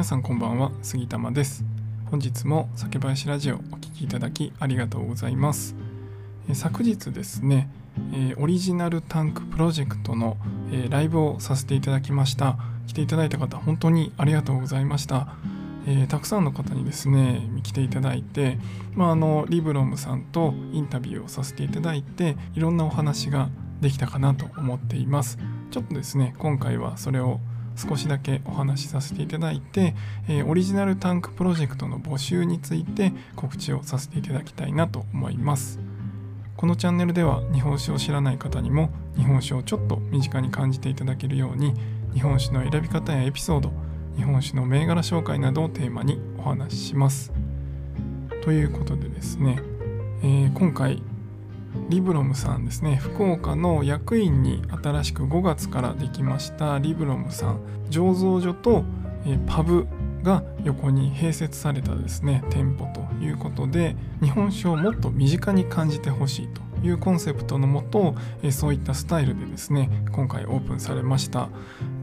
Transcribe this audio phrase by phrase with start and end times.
[0.00, 1.62] 皆さんこんばんは杉玉です。
[2.10, 5.76] 本日も酒林ラジオお聴きいただきありがとうございます。
[6.54, 7.68] 昨日ですね
[8.38, 10.38] オリジナルタンクプロジェクトの
[10.88, 12.56] ライブをさせていただきました。
[12.86, 15.34] 来ていただいた方本当にありがとうございました。
[15.86, 18.56] えー、たくさんの方にですね来ていただいて、
[18.94, 23.50] まあ、あのリブロムさんとインタビューをさせていただいていろんなお話が
[23.82, 25.36] できたかなと思っています。
[25.70, 27.38] ちょっとですね今回はそれを
[27.76, 29.94] 少しだけお話しさせていただいて、
[30.28, 35.78] えー、オリジナルタンクプロジェクトの募集について告知をさせていただきたいなと思います。
[36.56, 41.72] このチャンネルでは日本酒を知らない方にも日本酒をちょっと身近に感じていただけるように
[42.12, 43.72] 日本酒の選び方やエピソード
[44.16, 47.32] 日本酒の銘柄紹介などをテーマにお話しします。
[48.42, 49.58] ということでですね、
[50.22, 51.02] えー、今回
[51.88, 52.96] リブロムさんですね。
[52.96, 57.60] 福岡の役員に新しく5月からできましたリブロムさん。
[57.90, 58.84] 醸造所と、
[59.46, 59.86] パブ
[60.22, 62.42] が横に併設されたですね。
[62.50, 68.14] 店舗ということで日本酒をもっと身近に感じてほしいというコンセプトのもと
[68.50, 71.48] そういったスタイルでですね今回オープンされました。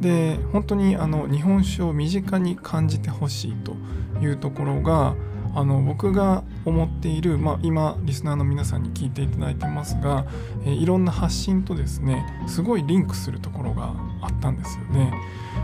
[0.02, 3.76] で本当にあの日本酒を身近に感じてほしいと
[4.22, 5.16] いうところが
[5.58, 10.27] あの僕が思っている、まあ、今リスナーの皆さんに聞いていただいてますが、
[10.63, 15.11] え、いろんな発信とですねすごいリンクするところがあったんですよね。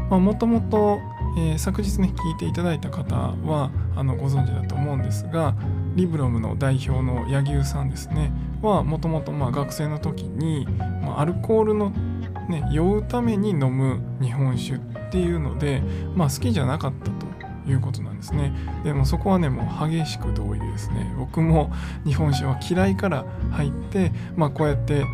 [0.10, 1.00] まもともと
[1.38, 5.56] え昨日ね聞いていただいた方はあのご存知だと思うんですが
[5.96, 8.32] リブロムの代表の柳生さんですね
[8.64, 10.66] はもともと学生の時に、
[11.04, 11.92] まあ、アルコールの
[12.50, 14.80] ね酔うために飲む日本酒っ
[15.12, 15.84] ていうので、
[16.16, 17.33] まあ、好きじゃなかったと
[17.68, 21.72] いうことなんですねでもそこはねもう激しく同意でですね僕も
[22.06, 25.06] 日本酒は嫌いから入ってまあこうやって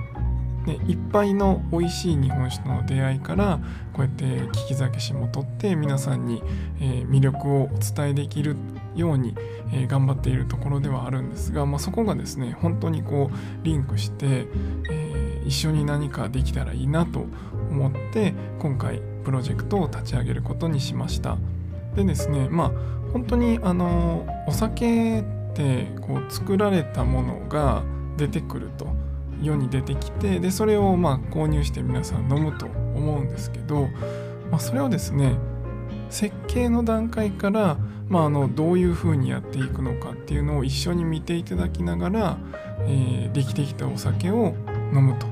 [0.66, 3.59] ね、いっぱいの美味しい日本酒との出会いから
[3.94, 6.44] こうやって利き酒師も取って皆さんに、
[6.80, 8.56] え、魅力をお伝えできる
[8.95, 9.35] ように、
[9.74, 14.47] え、頑張っているところではあるんですが、まあ、そこがですね本当にこうリンクして、
[14.90, 17.25] えー、一緒に何かできたらいいなと
[17.69, 21.38] 思って今回プロジェクトを立ち上げることにしました。
[22.00, 22.72] でですねまあ
[23.12, 25.24] 本当にあのお酒っ
[25.54, 27.84] てこう作られたものが
[28.18, 28.88] 出てくると
[29.42, 33.88] 世に出てきてでそれをまあ購入して皆さん飲むと思うんですけど、
[34.52, 35.38] まあ、それをですね
[36.10, 37.78] 設計の段階から、
[38.08, 42.38] まあ、あのどういうふうにやっていくのかっていうのを一緒に見ていただきながら、
[42.81, 44.54] えー、できてきたお酒を
[44.94, 45.28] 飲むと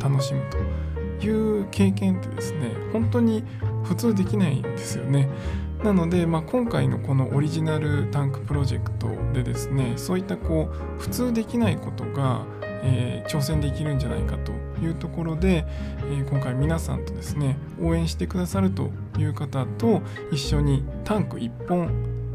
[0.00, 3.42] 楽しむという経験ってですね本当に
[3.84, 5.28] 普通できないんですよね。
[5.84, 12.46] なので、まあ、今回のこのオリジナルタンクプロジェクトでですねそういったこう普通できないことが、
[12.82, 14.52] えー、挑戦できるんじゃないかと
[14.82, 15.66] いうところで、
[15.98, 20.00] えー、今回皆さんとですね応援してくださるという方と
[20.32, 21.90] 一緒にタンク1本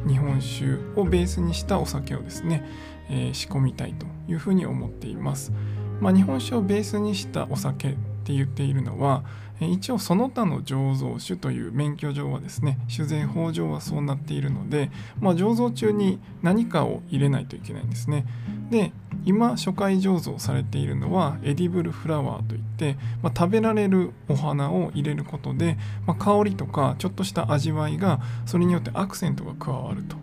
[0.07, 2.63] 日本酒をベースにしたお酒をですね、
[3.09, 5.51] えー、仕込みたいというふうに思っています。
[5.99, 9.23] まあ、日本酒をベースにしたお酒って言っているのは
[9.67, 18.25] 一応その他の醸造酒という免許上はですね酒税法上はそうなっているので、まあ、醸造中に何かを入れないといけないんですね。
[18.69, 18.93] で
[19.25, 30.15] 今初回醸造されているのはエディブルフラワーといって、まあ、食べられるお花を入れることで、まあ、香りとかちょっとした味わいがそれによってアクセントが加わると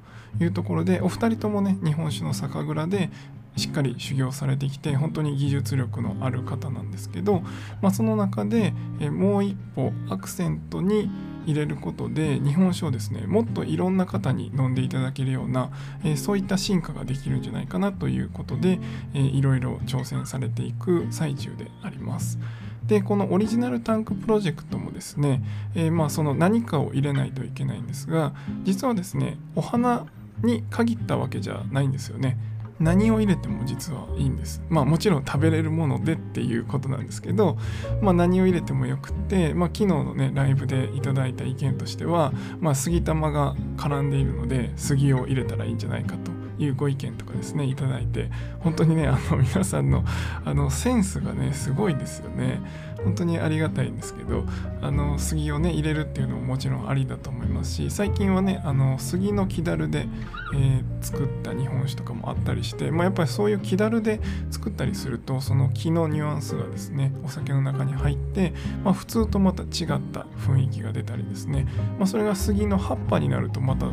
[0.43, 3.11] いうところでお二人ともね日本酒の酒蔵で
[3.56, 7.43] しっかり修行されてきて本当に技術力のある方なんですけど、
[7.81, 11.11] まあ、その中でえもう一歩アクセントに
[11.47, 15.71] 入れることで日本酒をですねもっといろんな方に飲んでいただけるような、
[16.05, 18.81] え、そういった進化ができるんじゃないかなということで、
[19.15, 22.38] えー、いろいろ挑戦されていく最中であります。
[22.87, 25.43] でこのオリジナルタンクプロジェクトもですね、
[25.75, 30.06] えー、まあその何かを入れないといけないんですが実はですねお花
[30.44, 32.38] に限ったわけじゃないんですよね。
[32.78, 34.62] 何を入れても実はいいんです。
[34.69, 37.56] まあもちろん食べれるものでっていうことなんですけど、
[38.02, 48.31] まあ何を入れてもよくって、まあ昨日のね、ライブでいただいた意見としては、まあ杉玉が絡んでいるので、杉を入れたらいいんじゃないかというご意見とかですね、いただいて、
[48.61, 50.05] 本当にね、あの 皆さんの
[50.44, 52.61] あのセンスがね、すごいですよね。
[53.06, 54.44] 本当にありがたいんですけど
[54.82, 60.08] あの杉をね入れるっていうのももちろんありだと思いますし最近はねあの杉の木だるで、
[60.55, 64.20] えー、作った日本酒とかもあったりして、まあ、やっぱりそういう木だるで
[64.50, 69.69] 作ったりするとその木のニュアンスがですねお酒の中に入って、まあ、普通とまた違っ
[70.12, 71.69] た雰囲気が出たりですね、
[71.99, 73.87] まあ、それが杉の葉っぱになるとまた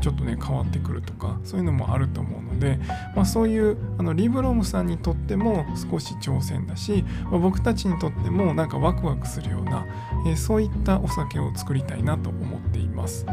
[0.00, 2.78] ちょっとね変わってくるとかそういうのもあると思うので、
[3.14, 9.86] まあ、そういうあのリブロムさんにとっても少し挑戦だし、まあ、僕たちにとってもなんかワクワクするような、
[10.26, 13.26] えー、そういったお酒を作りたいなと思っています。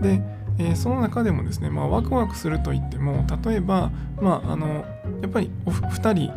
[0.00, 0.22] で、
[0.58, 3.90] えー、その中でもですね、まあ、ワクワクするといっても例えば、
[4.20, 4.84] まあ、あの
[5.20, 6.32] やっぱりお2人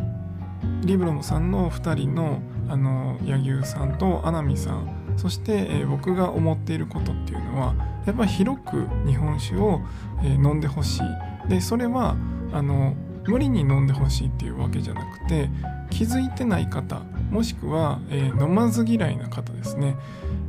[0.84, 7.74] リブロムさんの2人のあの柳生さんと穴見さんそして、えー、僕が思っていることっていうのは
[8.06, 9.80] やっぱり広く日本酒を、
[10.22, 11.02] えー、飲んでほしい
[11.48, 12.16] でそれは
[12.52, 12.94] あの
[13.26, 15.50] 無理に飲んでほしいっていうわけじゃなくて
[15.90, 17.00] 気づいてない方
[17.30, 19.96] もしくは、えー、飲まず嫌いな方ですね、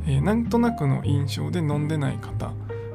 [0.06, 2.52] えー、なんとなくの印象で飲んでない方。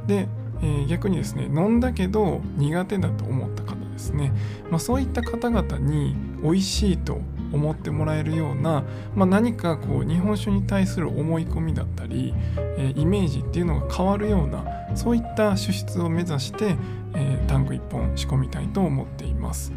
[0.08, 0.28] で、
[0.62, 4.34] えー、逆にですね飲んだけど苦手だと思った方ですね、
[4.70, 7.20] まあ、そういった方々に美味しいと
[7.52, 8.84] 思ってもらえるような、
[9.16, 12.34] まあ、何かこう日本酒に対する思い込みだったり、
[12.78, 14.66] えー、イメージっていうのが変わるような
[14.96, 16.76] そういった主質を目指して、
[17.16, 19.72] えー、タンク1本仕込みたいと思っています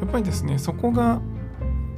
[0.00, 1.20] やっぱりですねそこが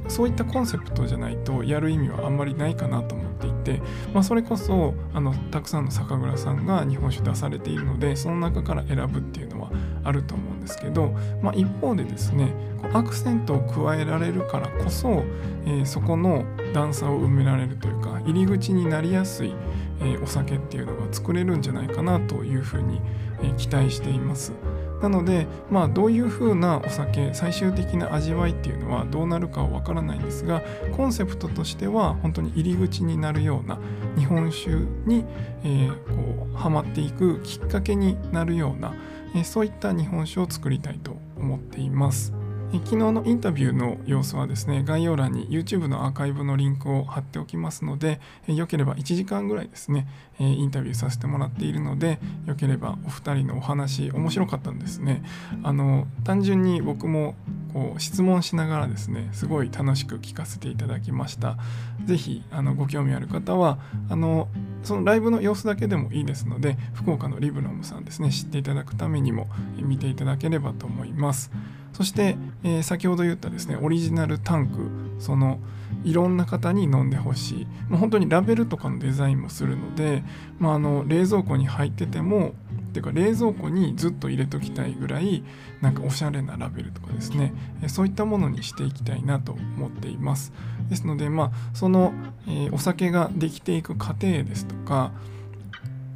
[0.07, 3.81] そういったコンセプトじゃないとやる意味はあんまりないかなと思っていて、
[4.13, 9.71] まあ、それこそあのたくさんの酒蔵さんが日本酒出されているのでその中から選ぶっていうのは
[10.03, 12.53] あると思うんですけど、まあ、一方でですね
[12.93, 15.23] アクセントを加えられるからこそ、
[15.65, 16.43] えー、そこの
[16.73, 19.53] 段差を埋められるというか入り口になりやすい、
[20.01, 22.99] えー、お酒っていうのが作れるんじゃないかなというふうに、
[23.41, 24.51] えー、期待しています。
[25.01, 30.61] なので、まあ、どういう風なお酒最終的な味わいっていうのはどうなるかはわからないんですが
[30.95, 33.79] コンセプトとしては本当に入り口になるような
[34.15, 34.69] 日本酒
[35.05, 35.25] に、
[35.63, 38.93] えー、こうハマっていくきっかけになるような、
[39.35, 42.40] えー、そういった日本酒を作りたいと思っています。
[42.79, 50.07] 昨日のインタビューの様子はですね概要欄に YouTube のアーカイブのリンクを貼っておきますのでよければ1時間ぐらいですね
[50.39, 55.21] インタビューさせてもらっているのでよければお二人のお話面白かったんですね。
[55.63, 57.35] あの単純に僕も
[57.73, 61.57] こう質問しながらですねすごい楽しく聞かせていただきました。
[62.05, 62.43] 是非
[62.77, 63.79] ご興味ある方は
[64.09, 64.47] あの
[64.83, 69.47] そのライブの様子だけでもいいですので福岡のリブロムさんですね知っていただくためにも
[69.77, 71.51] 見ていただければと思います。
[71.93, 74.89] そして、えー、先ほど言ったですねオリジナルタンク
[75.19, 75.59] その
[76.03, 80.23] いろんな方に飲んでほしい、まあ、本当にラベルとかのデザインもするので、
[80.57, 82.53] まあ、あの冷蔵庫に入ってても
[82.89, 85.43] っていうか冷蔵庫にずっと入れときたいぐらい
[85.81, 87.53] なんかおしゃれなラベルとかですね
[87.87, 90.51] そういったものにしていきたいなと思っています。
[90.89, 92.13] ですのでまあその、
[92.47, 95.11] えー、お酒ができていく過程ですとか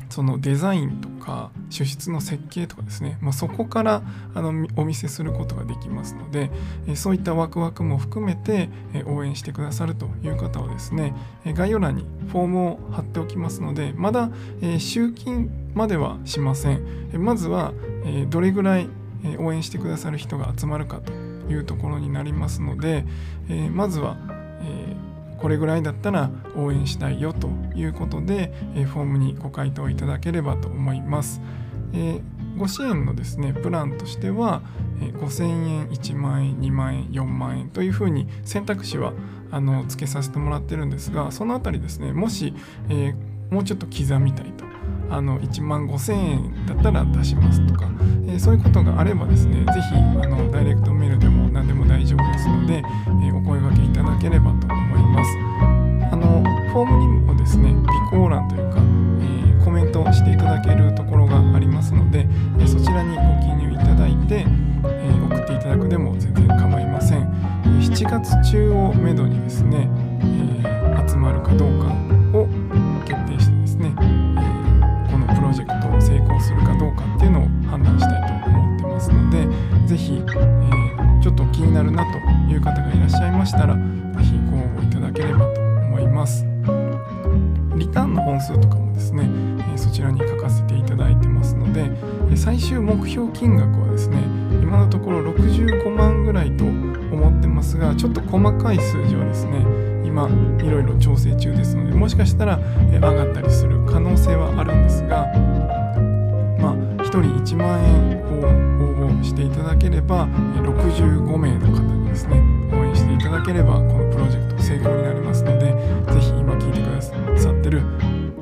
[0.10, 4.02] そのデザインとか主質の設計とかですね、まあ、そこから
[4.34, 6.52] あのお見せすることができますので、
[6.96, 8.70] そういったワクワクも含めて、
[9.06, 11.14] 応援してくださるという方はですね、
[11.46, 14.30] 概要欄にフォームを貼っておきますのでまだ、
[14.78, 16.82] 集金まではしません、
[17.14, 17.74] まずは、
[18.30, 18.90] どれぐらい
[19.40, 21.12] 応援してくださる人が集まるかと
[21.52, 23.06] いうところになりますので、
[23.72, 24.18] まずは、
[25.38, 31.42] これぐらいだったら応援したいよということで、えフォームにご回答いただければと思います。
[31.94, 32.22] え
[32.58, 34.62] ご支援のですねプランとしては、
[35.02, 39.14] え5000円1万円2万円4万円というふうに選択肢は
[39.52, 42.54] あの付けさせてもらってるんですがそのあたりですねもし、
[42.90, 44.65] えー、もうちょっと刻みたいと
[45.10, 47.90] あの1万5000円だったら出しますとか、
[48.28, 55.32] えー、そういうことがあればですね是非あのダイレクトメールでも何でも大丈夫ですので、えー、お声がけいただければと思います。
[56.12, 62.28] あのフォームにもですね備考欄というか、えー、コメントしていただけるところがありますので、
[62.60, 64.46] えそちらにご記入いただいて、
[64.84, 69.90] え送っていただくでも全然構いません、え7月中をめどにですね、
[70.22, 72.05] え集まるかどうか
[79.96, 82.20] で是非、えちょっと気になるなと
[82.52, 86.46] いう方がいらっしゃいましたら是非ご応募いただければと思います。
[87.78, 89.30] リターンの本数とかもですね、
[89.74, 91.90] えそちらに書かせていただいてますので、
[92.30, 94.18] え最終目標金額はですね
[94.62, 99.66] 今のところ65万ぐらいと思ってますがちょっと細かい数字はですね
[100.06, 100.30] 今
[100.62, 102.60] いろいろ調整中ですのでもしかしたら、
[102.92, 105.26] え上がったりする可能性はあるんですが
[106.60, 108.65] まあ1人1万円を
[109.26, 112.40] していただければ65名の方にですね
[112.72, 115.74] 応援していただければこのプロジェクト成功になりますので
[116.14, 117.02] 是非今聞いてくだ
[117.38, 117.82] さってる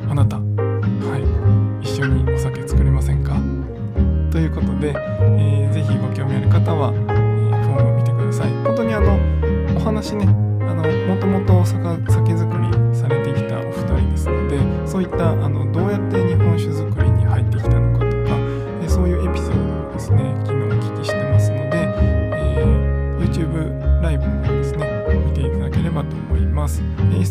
[0.10, 3.36] あなたはい一緒にお酒作りませんか？
[4.32, 8.50] ということで、えー、ぜひご興味ある方は、えー、フォームを見てください。
[8.64, 9.18] 本当にあの
[9.76, 11.86] お話ねあのもともと酒
[12.36, 15.83] 造りされてきたお二人ですのでそういったあのど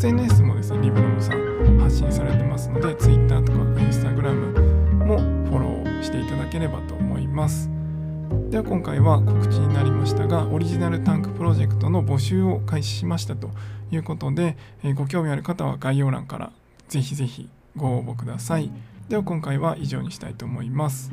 [0.02, 4.34] SNS もですねリブロムさん発信されてますので Twitter とか Instagram
[5.06, 7.70] もフォローしていただければと思います。
[8.50, 13.50] では今回は告知になりましたがオリジナルタンクプロジェクトの募集を開始しましたと
[13.92, 16.52] いうことで、えご興味ある方は概要欄から
[16.88, 18.72] ぜひぜひご応募ください。
[19.08, 21.12] では今回は以上にしたいと思います。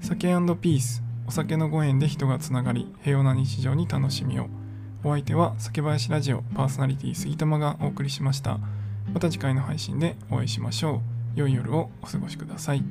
[0.00, 0.28] 酒
[0.62, 1.02] ピース。
[1.26, 4.48] お酒のご縁で人がつながり平和な日常に楽しみを。
[5.02, 8.58] お相手は酒林ラジオパーソナリティ杉玉がお送りしました
[9.14, 10.96] また次回の配信でお会いしましょ
[11.36, 12.82] う良い夜をお過ごしください。